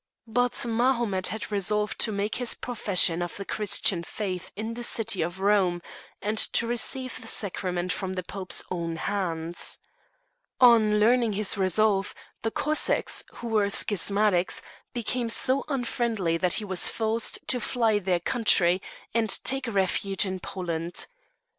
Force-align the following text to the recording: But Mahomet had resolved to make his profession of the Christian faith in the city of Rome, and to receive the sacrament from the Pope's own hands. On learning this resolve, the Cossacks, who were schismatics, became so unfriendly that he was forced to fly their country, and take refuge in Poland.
But 0.25 0.65
Mahomet 0.67 1.27
had 1.27 1.51
resolved 1.51 1.99
to 1.99 2.11
make 2.11 2.33
his 2.37 2.55
profession 2.55 3.21
of 3.21 3.37
the 3.37 3.45
Christian 3.45 4.01
faith 4.01 4.51
in 4.55 4.73
the 4.73 4.81
city 4.81 5.21
of 5.21 5.39
Rome, 5.39 5.79
and 6.23 6.39
to 6.39 6.65
receive 6.65 7.21
the 7.21 7.27
sacrament 7.27 7.91
from 7.93 8.13
the 8.13 8.23
Pope's 8.23 8.63
own 8.71 8.95
hands. 8.95 9.77
On 10.59 10.99
learning 10.99 11.33
this 11.33 11.55
resolve, 11.55 12.15
the 12.41 12.49
Cossacks, 12.49 13.23
who 13.35 13.49
were 13.49 13.69
schismatics, 13.69 14.63
became 14.91 15.29
so 15.29 15.63
unfriendly 15.67 16.35
that 16.35 16.55
he 16.55 16.65
was 16.65 16.89
forced 16.89 17.47
to 17.49 17.59
fly 17.59 17.99
their 17.99 18.19
country, 18.21 18.81
and 19.13 19.29
take 19.43 19.67
refuge 19.67 20.25
in 20.25 20.39
Poland. 20.39 21.05